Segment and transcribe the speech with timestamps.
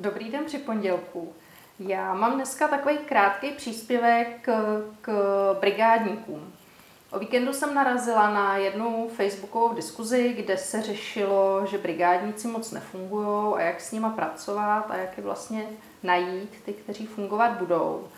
[0.00, 1.32] Dobrý den při pondělku.
[1.78, 5.12] Já mám dneska takový krátký příspěvek k, k
[5.60, 6.52] brigádníkům.
[7.10, 13.54] O víkendu jsem narazila na jednu facebookovou diskuzi, kde se řešilo, že brigádníci moc nefungují
[13.54, 15.66] a jak s nima pracovat a jak je vlastně
[16.02, 18.08] najít ty, kteří fungovat budou.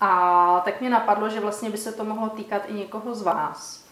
[0.00, 3.84] A tak mě napadlo, že vlastně by se to mohlo týkat i někoho z vás.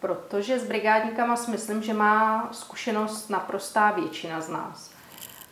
[0.00, 4.89] Protože s brigádníkama si myslím, že má zkušenost naprostá většina z nás.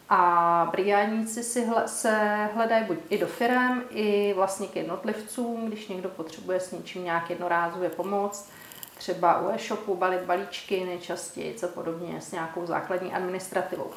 [0.08, 5.88] A brigádníci si hle, se hledají buď i do firem, i vlastně k jednotlivcům, když
[5.88, 8.50] někdo potřebuje s něčím nějak jednorázově pomoct,
[8.98, 13.90] třeba u e-shopu balit balíčky nejčastěji, co podobně s nějakou základní administrativou.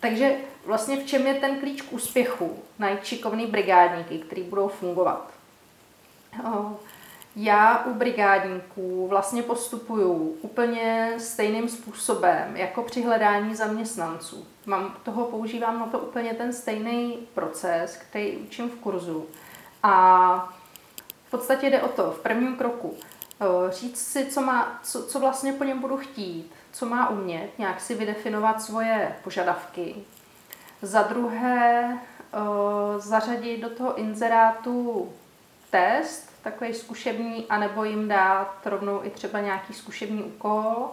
[0.00, 0.36] Takže
[0.66, 2.62] vlastně v čem je ten klíč k úspěchu?
[2.78, 5.30] Najít šikovný brigádníky, který budou fungovat.
[7.38, 14.46] Já u brigádníků vlastně postupuju úplně stejným způsobem jako při hledání zaměstnanců.
[14.66, 19.26] Mám toho používám na to úplně ten stejný proces, který učím v kurzu.
[19.82, 20.54] A
[21.26, 22.94] v podstatě jde o to, v prvním kroku,
[23.40, 27.58] eh, říct si, co, má, co, co vlastně po něm budu chtít, co má umět,
[27.58, 29.94] nějak si vydefinovat svoje požadavky.
[30.82, 31.98] Za druhé,
[32.32, 32.38] eh,
[33.00, 35.08] zařadit do toho inzerátu
[35.70, 40.88] test, takový zkušební, anebo jim dát rovnou i třeba nějaký zkušební úkol.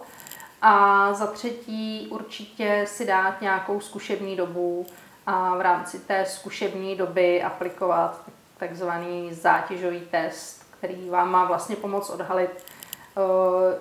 [0.62, 4.86] A za třetí určitě si dát nějakou zkušební dobu
[5.26, 8.24] a v rámci té zkušební doby aplikovat
[8.58, 13.78] takzvaný zátěžový test, který vám má vlastně pomoct odhalit, eh,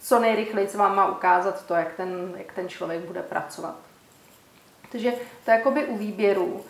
[0.00, 3.76] co nejrychleji vám má ukázat to, jak ten, jak ten člověk bude pracovat.
[4.92, 5.12] Takže
[5.44, 6.64] to je jakoby u výběru.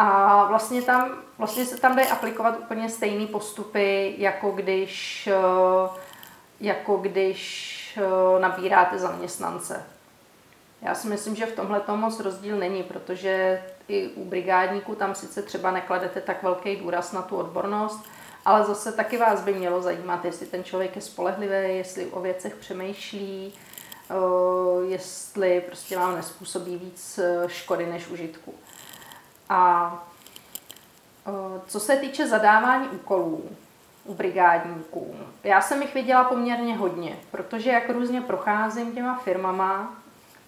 [0.00, 5.98] A vlastně, tam, vlastně se tam dají aplikovat úplně stejné postupy, jako když, eh,
[6.60, 9.84] jako když eh, nabíráte zaměstnance.
[10.82, 15.14] Já si myslím, že v tomhle to moc rozdíl není, protože i u brigádníků tam
[15.14, 18.04] sice třeba nekladete tak velký důraz na tu odbornost,
[18.44, 22.56] ale zase taky vás by mělo zajímat, jestli ten člověk je spolehlivý, jestli o věcech
[22.56, 23.52] přemýšlí,
[24.10, 24.14] eh,
[24.88, 28.54] jestli prostě vám nespůsobí víc škody než užitku.
[29.48, 29.92] A
[31.66, 33.44] co se týče zadávání úkolů
[34.04, 35.14] u brigádníků,
[35.44, 39.94] já jsem jich viděla poměrně hodně, protože jak různě procházím těma firmama,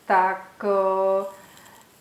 [0.07, 0.65] tak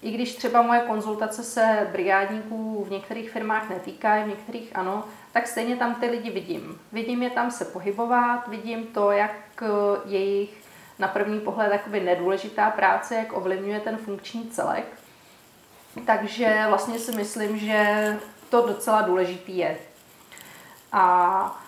[0.02, 5.48] i když třeba moje konzultace se brigádníků v některých firmách netýkají, v některých ano, tak
[5.48, 6.80] stejně tam ty lidi vidím.
[6.92, 9.64] Vidím je tam se pohybovat, vidím to, jak
[10.06, 10.64] jejich
[11.00, 14.99] na první pohled jakoby nedůležitá práce, jak ovlivňuje ten funkční celek.
[16.06, 18.18] Takže vlastně si myslím, že
[18.50, 19.78] to docela důležitý je.
[20.92, 21.64] A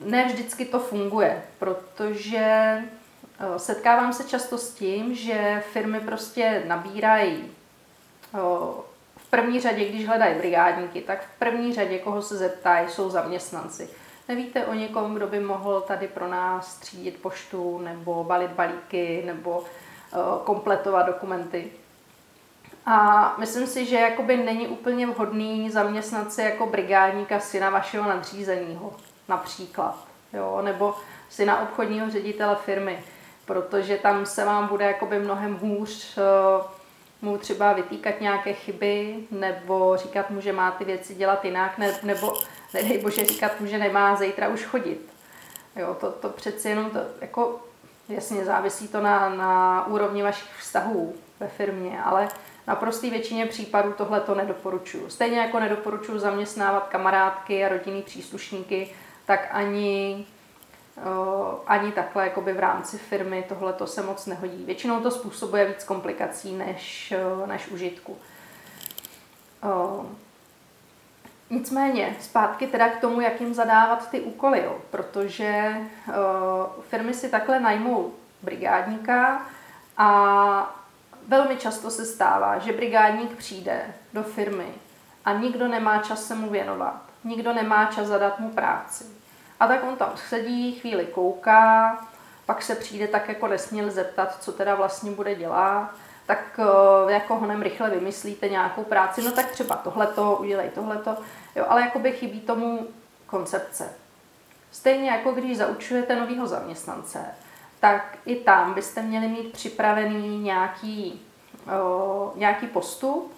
[0.00, 7.44] ne vždycky to funguje, protože eh, setkávám se často s tím, že firmy prostě nabírají
[8.34, 8.38] eh,
[9.16, 13.88] v první řadě, když hledají brigádníky, tak v první řadě, koho se zeptají, jsou zaměstnanci.
[14.28, 19.64] Nevíte o někom, kdo by mohl tady pro nás třídit poštu, nebo balit balíky, nebo
[19.64, 21.70] eh, kompletovat dokumenty.
[22.86, 28.92] A myslím si, že jakoby není úplně vhodný zaměstnat se jako brigádníka syna vašeho nadřízeného,
[29.28, 30.94] například, jo, nebo
[31.28, 33.04] syna obchodního ředitele firmy,
[33.44, 36.66] protože tam se vám bude jakoby mnohem hůř uh,
[37.22, 41.94] mu třeba vytýkat nějaké chyby, nebo říkat mu, že má ty věci dělat jinak, ne,
[42.02, 42.32] nebo
[42.74, 45.12] nedej bože říkat mu, že nemá zítra už chodit.
[45.76, 47.60] Jo, to, to přeci jenom to, jako,
[48.08, 52.28] jasně závisí to na, na úrovni vašich vztahů ve firmě, ale
[52.70, 55.10] naprosté většině případů tohle to nedoporučuju.
[55.10, 58.88] Stejně jako nedoporučuju zaměstnávat kamarádky a rodinný příslušníky,
[59.26, 60.26] tak ani,
[61.66, 64.64] ani takhle jakoby v rámci firmy tohle to se moc nehodí.
[64.64, 67.14] Většinou to způsobuje víc komplikací než,
[67.46, 68.16] než užitku.
[71.50, 75.76] Nicméně, zpátky teda k tomu, jak jim zadávat ty úkoly, jo, protože
[76.08, 76.14] uh,
[76.88, 79.42] firmy si takhle najmou brigádníka
[79.96, 80.79] a
[81.30, 84.74] Velmi často se stává, že brigádník přijde do firmy
[85.24, 87.02] a nikdo nemá čas se mu věnovat.
[87.24, 89.04] Nikdo nemá čas zadat mu práci.
[89.60, 91.98] A tak on tam sedí, chvíli kouká,
[92.46, 95.90] pak se přijde tak jako nesměl zeptat, co teda vlastně bude dělat,
[96.26, 96.60] tak
[97.08, 101.16] eh, jako honem rychle vymyslíte nějakou práci, no tak třeba tohleto, udělej tohleto,
[101.56, 102.86] jo, ale jakoby chybí tomu
[103.26, 103.92] koncepce.
[104.70, 107.18] Stejně jako když zaučujete nového zaměstnance,
[107.80, 111.22] tak i tam byste měli mít připravený nějaký,
[112.34, 113.32] nějaký postup,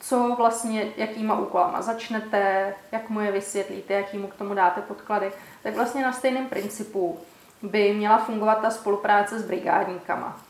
[0.00, 5.32] co vlastně, jakýma úkolama začnete, jak mu je vysvětlíte, jaký mu k tomu dáte podklady,
[5.62, 7.18] tak vlastně na stejném principu
[7.62, 10.40] by měla fungovat ta spolupráce s brigádníkama.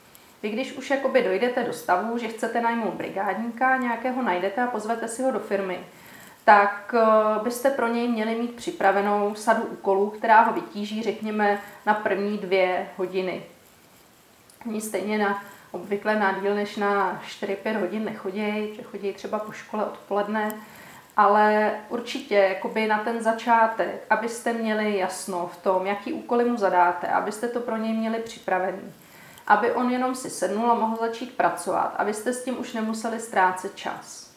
[0.43, 5.09] Vy když už jakoby dojdete do stavu, že chcete najmout brigádníka, nějakého najdete a pozvete
[5.09, 5.87] si ho do firmy,
[6.45, 11.95] tak eh, byste pro něj měli mít připravenou sadu úkolů, která ho vytíží, řekněme, na
[11.95, 13.43] první dvě hodiny.
[14.67, 19.53] Oni stejně na obvykle na díl než na 4-5 hodin nechodí, že chodí třeba po
[19.53, 20.53] škole odpoledne,
[21.17, 27.07] ale určitě jakoby na ten začátek, abyste měli jasno v tom, jaký úkoly mu zadáte,
[27.07, 28.93] abyste to pro něj měli připravený,
[29.47, 33.77] aby on jenom si sednul a mohl začít pracovat, abyste s tím už nemuseli ztrácet
[33.77, 34.31] čas.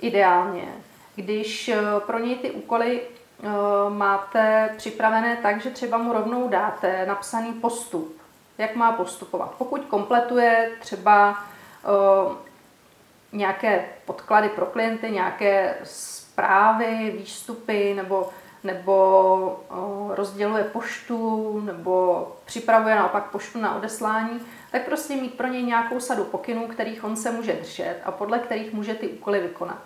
[0.00, 0.68] Ideálně,
[1.14, 3.48] když eh, pro něj ty úkoly eh,
[3.88, 8.22] máte připravené tak, že třeba mu rovnou dáte napsaný postup,
[8.58, 9.54] jak má postupovat.
[9.58, 11.30] Pokud kompletuje třeba
[12.28, 12.32] uh,
[13.32, 18.30] nějaké podklady pro klienty, nějaké zprávy, výstupy nebo,
[18.64, 19.60] nebo
[20.14, 26.24] rozděluje poštu nebo připravuje naopak poštu na odeslání, tak prostě mít pro něj nějakou sadu
[26.24, 29.78] pokynů, kterých on se může držet a podle kterých může ty úkoly vykonat.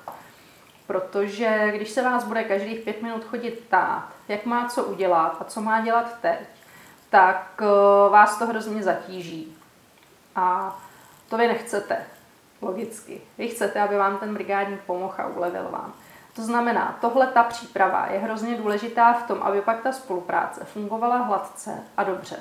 [0.86, 5.44] Protože když se vás bude každých pět minut chodit ptát, jak má co udělat a
[5.44, 6.38] co má dělat teď,
[7.10, 9.56] tak eh, vás to hrozně zatíží.
[10.36, 10.76] A
[11.28, 12.06] to vy nechcete,
[12.62, 13.20] logicky.
[13.38, 15.92] Vy chcete, aby vám ten brigádník pomohl a ulevil vám.
[16.36, 21.16] To znamená, tohle ta příprava je hrozně důležitá v tom, aby pak ta spolupráce fungovala
[21.16, 22.36] hladce a dobře.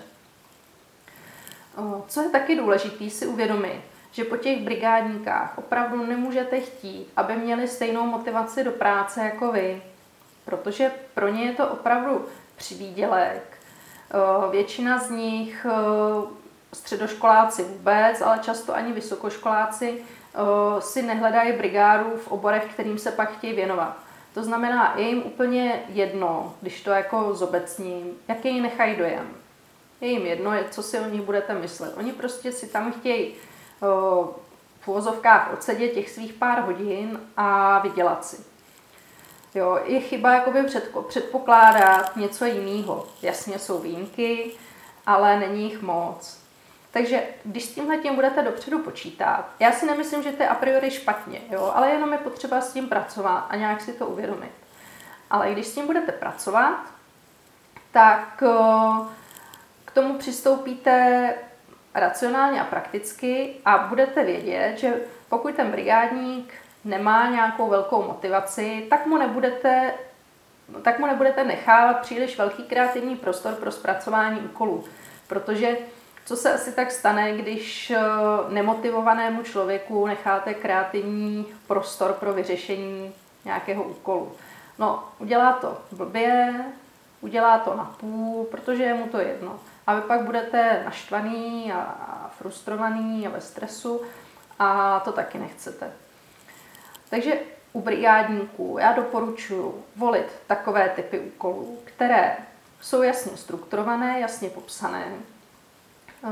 [1.77, 3.81] Eh, co je taky důležité si uvědomit,
[4.15, 9.81] že po těch brigádníkách opravdu nemůžete chtít, aby měli stejnou motivaci do práce jako vy,
[10.45, 12.25] protože pro ně je to opravdu
[12.56, 13.56] přivídělek,
[14.15, 16.27] Eh, většina z nich eh,
[16.73, 23.38] středoškoláci vůbec, ale často ani vysokoškoláci eh, si nehledají brigádu v oborech, kterým se pak
[23.38, 23.97] chtějí věnovat.
[24.33, 29.29] To znamená, je jim úplně jedno, když to jako zobecním, jaký nechají dojem.
[30.01, 31.97] Je jim jedno, co si o nich budete myslet.
[31.97, 33.33] Oni prostě si tam chtějí
[33.81, 38.44] v uvozovkách odsedět těch svých pár hodin a vydělat si.
[39.56, 40.66] Jo, je chyba jakoby
[41.07, 43.07] předpokládat něco jiného.
[43.22, 44.51] Jasně jsou výjimky,
[45.06, 46.45] ale není jich moc.
[46.92, 50.56] Takže když s tímhle tím budete dopředu počítat, já si nemyslím, že to je a
[50.56, 54.51] priori špatně, jo, ale jenom je potřeba s tím pracovat a nějak si to uvědomit.
[55.30, 56.80] Ale když s tím budete pracovat,
[57.92, 58.44] tak
[59.86, 61.33] k tomu přistoupíte
[61.95, 64.94] racionálně a prakticky a budete vědět, že
[65.30, 66.53] pokud ten brigádník
[66.86, 69.94] nemá nějakou velkou motivaci, tak mu nebudete,
[70.81, 74.83] tak mu nebudete nechávat příliš velký kreativní prostor pro zpracování úkolů.
[75.27, 75.77] Protože
[76.25, 78.00] co se asi tak stane, když eh,
[78.50, 83.13] nemotivovanému člověku necháte kreativní prostor pro vyřešení
[83.45, 84.31] nějakého úkolu?
[84.80, 86.53] No, udělá to blbě,
[87.21, 89.59] udělá to na půl, protože je mu to jedno.
[89.88, 94.02] A vy pak budete naštvaný a frustrovaný a ve stresu
[94.60, 95.92] a to taky nechcete.
[97.10, 97.40] Takže
[97.74, 102.38] u brigádníků já doporučuji volit takové typy úkolů, které
[102.82, 105.06] jsou jasně strukturované, jasně popsané,
[106.24, 106.28] eh,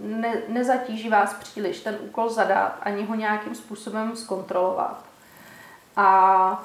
[0.00, 5.04] ne, nezatíží vás příliš ten úkol zadat, ani ho nějakým způsobem zkontrolovat.
[5.96, 6.64] A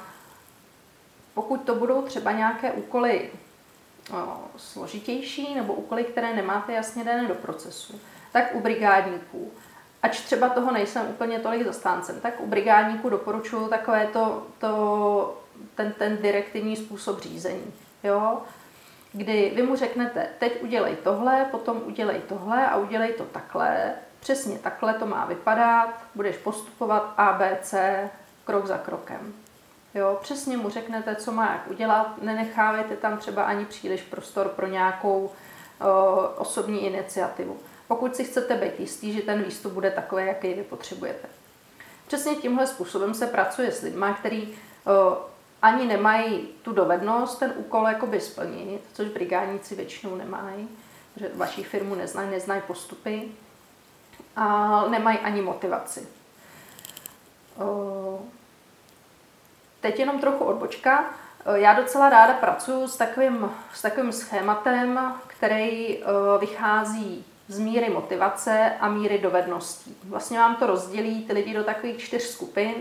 [1.34, 3.30] pokud to budou třeba nějaké úkoly
[4.58, 8.00] složitější nebo úkoly, které nemáte jasně dané do procesu,
[8.32, 9.52] tak u brigádníků
[10.04, 15.42] ač třeba toho nejsem úplně tolik zastáncem, tak u brigádníků doporučuji takové to, to
[15.76, 17.74] ten, ten direktivní způsob řízení.
[18.04, 18.42] Jo?
[19.12, 23.94] Kdy vy mu řeknete, teď udělej tohle, potom udělej tohle a udělej to takhle.
[24.20, 28.10] Přesně takhle to má vypadat, budeš postupovat A, B, C,
[28.46, 29.34] krok za krokem.
[29.96, 34.68] Jo, přesně mu řeknete, co má jak udělat, nenechávejte tam třeba ani příliš prostor pro
[34.68, 35.32] nějakou
[35.82, 40.64] o, osobní iniciativu pokud si chcete být jistý, že ten výstup bude takový, jaký vy
[40.64, 41.28] potřebujete.
[42.08, 44.54] Přesně tímhle způsobem se pracuje s lidmi, kteří uh,
[45.62, 50.70] ani nemají tu dovednost ten úkol jakoby splnit, což brigádníci většinou nemají,
[51.16, 53.32] že vaší firmu neznají, neznají postupy
[54.36, 56.08] a nemají ani motivaci.
[57.56, 58.20] Uh,
[59.84, 61.06] teď jenom trochu odbočka.
[61.54, 66.04] Já docela ráda pracuji s takovým, s takovým schématem, který
[66.40, 69.98] vychází z míry motivace a míry dovedností.
[70.04, 72.74] Vlastně vám to rozdělí ty lidi do takových čtyř skupin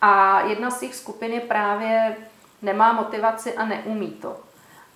[0.00, 2.16] a jedna z těch skupin je právě
[2.62, 4.36] nemá motivaci a neumí to.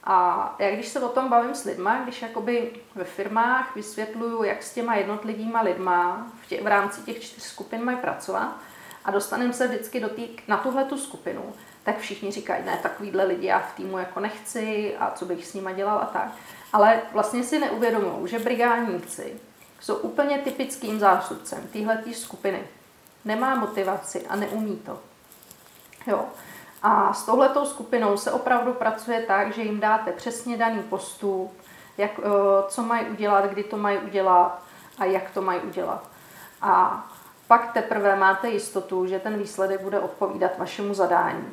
[0.04, 4.62] A jak když se o tom bavím s lidma, když jakoby ve firmách vysvětluju, jak
[4.62, 8.56] s těma jednotlivýma lidma v, tě, v rámci těch čtyř skupin mají pracovat
[9.04, 13.24] a dostaneme se vždycky do tý, na tuhle tu skupinu, tak všichni říkají, ne, takovýhle
[13.24, 16.32] lidi já v týmu jako nechci a co bych s nima dělal a tak
[16.74, 19.40] ale vlastně si neuvědomují, že brigádníci
[19.80, 22.62] jsou úplně typickým zástupcem téhleté skupiny.
[23.24, 25.00] Nemá motivaci a neumí to.
[26.06, 26.24] Jo.
[26.82, 31.52] A s touhletou skupinou se opravdu pracuje tak, že jim dáte přesně daný postup,
[31.98, 32.22] jak, eh,
[32.68, 34.62] co mají udělat, kdy to mají udělat
[34.98, 36.08] a jak to mají udělat.
[36.62, 37.04] A
[37.48, 41.44] pak teprve máte jistotu, že ten výsledek bude odpovídat vašemu zadání.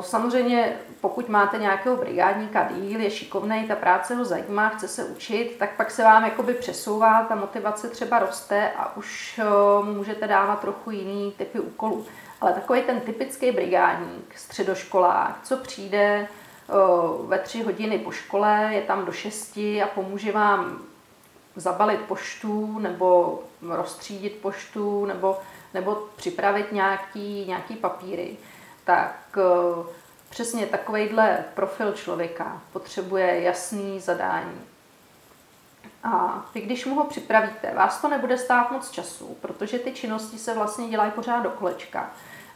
[0.00, 5.56] Samozřejmě, pokud máte nějakého brigádníka díl, je šikovný, ta práce ho zajímá, chce se učit,
[5.58, 9.40] tak pak se vám jakoby přesouvá, ta motivace třeba roste a už
[9.82, 12.06] můžete dávat trochu jiný typy úkolů.
[12.40, 16.28] Ale takový ten typický brigádník, středoškolák, co přijde
[17.26, 20.78] ve tři hodiny po škole, je tam do šesti a pomůže vám
[21.56, 25.38] zabalit poštu nebo rozstřídit poštu nebo,
[25.74, 28.36] nebo připravit nějaký, nějaký papíry,
[28.84, 29.84] tak eh,
[30.30, 34.60] přesně takovýhle profil člověka potřebuje jasný zadání.
[36.04, 40.38] A vy, když mu ho připravíte, vás to nebude stát moc času, protože ty činnosti
[40.38, 42.10] se vlastně dělají pořád do kolečka.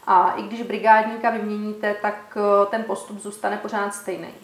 [0.07, 4.35] A i když brigádníka vyměníte, tak eh, ten postup zůstane pořád stejný.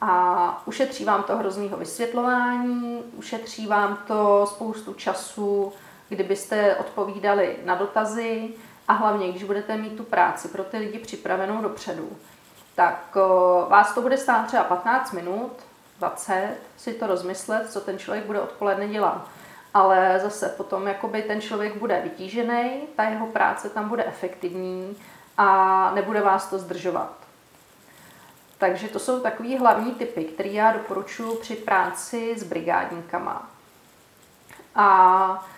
[0.00, 5.72] A ušetří vám to hroznýho vysvětlování, ušetří vám to spoustu času,
[6.08, 8.48] kdybyste odpovídali na dotazy
[8.88, 12.08] a hlavně, když budete mít tu práci pro ty lidi připravenou dopředu,
[12.74, 13.16] tak
[13.68, 15.52] vás to bude stát třeba 15 minut,
[15.98, 19.28] 20, si to rozmyslet, co ten člověk bude odpoledne dělat.
[19.74, 24.96] Ale zase potom jakoby ten člověk bude vytížený, ta jeho práce tam bude efektivní
[25.38, 27.17] a nebude vás to zdržovat.
[28.58, 33.50] Takže to jsou takový hlavní typy, které já doporučuji při práci s brigádníkama.
[34.74, 35.48] A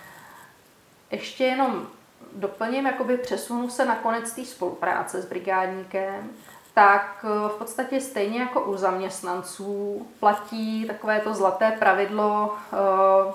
[1.11, 1.87] ještě jenom
[2.33, 6.31] doplním, jakoby přesunu se na konec té spolupráce s brigádníkem,
[6.75, 13.33] tak eh, v podstatě stejně jako u zaměstnanců platí takové to zlaté pravidlo eh,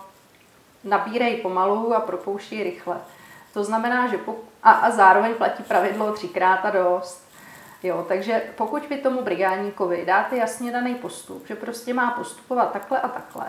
[0.83, 2.97] nabírej pomalu a propouští rychle.
[3.53, 4.19] To znamená, že
[4.63, 7.24] a, a zároveň platí pravidlo třikrát a dost.
[7.83, 13.01] Jo, takže pokud vy tomu brigádníkovi dáte jasně daný postup, že prostě má postupovat takhle
[13.01, 13.45] a takhle,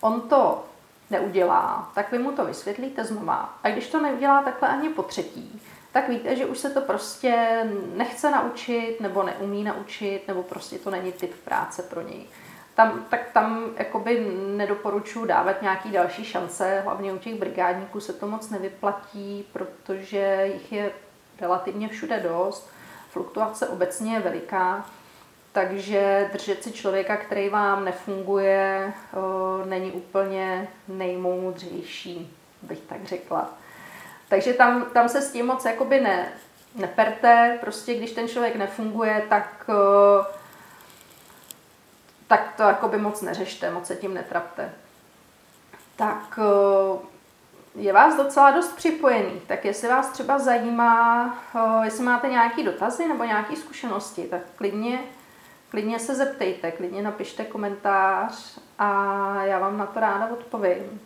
[0.00, 0.64] on to
[1.10, 3.58] neudělá, tak vy mu to vysvětlíte znova.
[3.62, 7.64] A když to neudělá takhle ani po třetí, tak víte, že už se to prostě
[7.94, 12.26] nechce naučit, nebo neumí naučit, nebo prostě to není typ práce pro něj.
[12.74, 18.26] Tam, tak tam jakoby nedoporučuji dávat nějaký další šance, hlavně u těch brigádníků se to
[18.26, 20.92] moc nevyplatí, protože jich je
[21.40, 22.70] relativně všude dost
[23.16, 24.86] fluktuace obecně je veliká,
[25.52, 28.92] takže držet si člověka, který vám nefunguje,
[29.64, 33.50] není úplně nejmoudřejší, bych tak řekla.
[34.28, 36.28] Takže tam, tam se s tím moc jakoby ne,
[36.74, 39.70] neperte, prostě když ten člověk nefunguje, tak,
[42.26, 44.72] tak to jakoby moc neřešte, moc se tím netrapte.
[45.96, 46.38] Tak
[47.76, 51.38] je vás docela dost připojený, tak jestli vás třeba zajímá,
[51.84, 55.00] jestli máte nějaké dotazy nebo nějaké zkušenosti, tak klidně,
[55.70, 58.88] klidně se zeptejte, klidně napište komentář a
[59.44, 61.00] já vám na to ráda odpovím.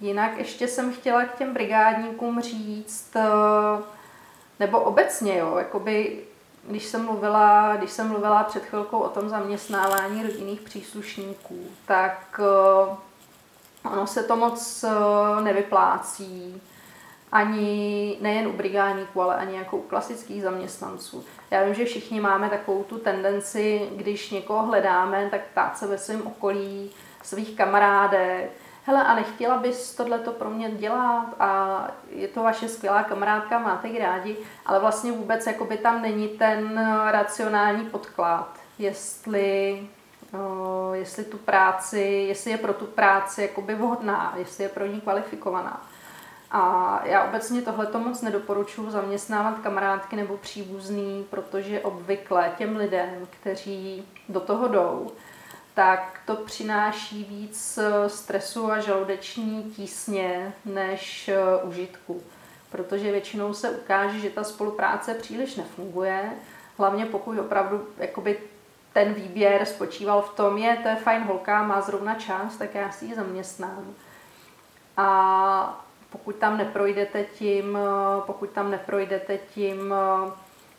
[0.00, 3.16] Jinak ještě jsem chtěla k těm brigádníkům říct,
[4.60, 6.24] nebo obecně, jo, jakoby,
[6.68, 12.40] když jsem mluvila, když jsem mluvila před chvilkou o tom zaměstnávání rodinných příslušníků, tak
[13.84, 16.62] Ono se to moc eh, nevyplácí,
[17.32, 21.24] ani nejen u brigádníků, ale ani jako u klasických zaměstnanců.
[21.50, 25.98] Já vím, že všichni máme takovou tu tendenci, když někoho hledáme, tak ptát se ve
[25.98, 26.90] svém okolí,
[27.22, 28.50] svých kamarádek,
[28.84, 31.26] hele a nechtěla bys tohleto pro mě dělat?
[31.38, 34.36] A je to vaše skvělá kamarádka, máte ji rádi,
[34.66, 38.48] ale vlastně vůbec jakoby tam není ten racionální podklad,
[38.78, 39.78] jestli
[40.92, 45.86] jestli tu práci, jestli je pro tu práci jakoby vhodná, jestli je pro ní kvalifikovaná.
[46.50, 54.08] A já obecně tohle moc nedoporučuji zaměstnávat kamarádky nebo příbuzný, protože obvykle těm lidem, kteří
[54.28, 55.12] do toho jdou,
[55.74, 61.30] tak to přináší víc stresu a žaludeční tísně než
[61.62, 62.22] užitku.
[62.70, 66.32] Protože většinou se ukáže, že ta spolupráce příliš nefunguje,
[66.78, 68.38] hlavně pokud opravdu jakoby
[68.92, 72.92] ten výběr spočíval v tom, je, to je fajn holka, má zrovna čas, tak já
[72.92, 73.94] si ji zaměstnám.
[74.96, 77.78] A pokud tam neprojdete tím,
[78.26, 79.94] pokud tam neprojdete tím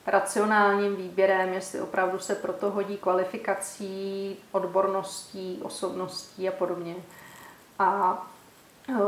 [0.08, 6.96] racionálním výběrem, jestli opravdu se proto hodí kvalifikací, odborností, osobností a podobně.
[7.80, 8.18] A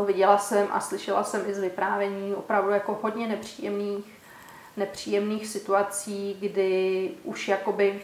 [0.05, 4.05] viděla jsem a slyšela jsem i z vyprávění opravdu jako hodně nepříjemných,
[4.77, 8.01] nepříjemných situací, kdy už jakoby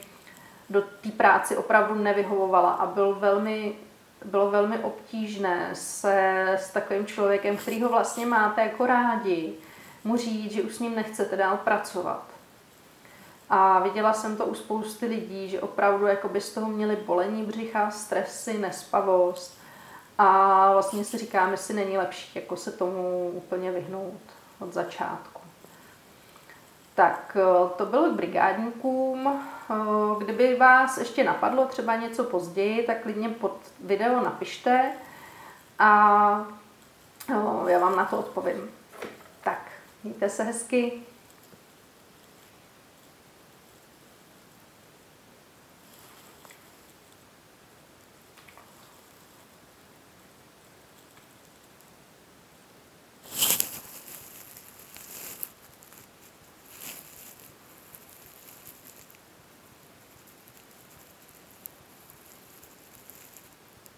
[0.72, 3.75] do té práci opravdu nevyhovovala a byl velmi
[4.25, 9.54] bylo velmi obtížné se s takovým člověkem, který ho vlastně máte jako rádi,
[10.04, 12.24] mu říct, že už s ním nechcete dál pracovat.
[13.50, 17.44] A viděla jsem to u spousty lidí, že opravdu jako by z toho měli bolení
[17.44, 19.58] břicha, stresy, nespavost.
[20.18, 24.22] A vlastně si říkáme, jestli není lepší jako se tomu úplně vyhnout
[24.60, 25.42] od začátku.
[26.96, 27.38] Tak
[27.78, 29.42] to bylo k brigádníkům.
[30.20, 34.92] Kdyby vás ještě napadlo třeba něco později, tak klidně pod video napište
[35.80, 36.46] a
[37.68, 38.72] já vám na to odpovím.
[39.44, 39.72] Tak,
[40.04, 41.01] mějte se hezky.